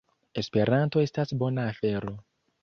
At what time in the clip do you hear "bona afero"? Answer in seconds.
1.43-2.17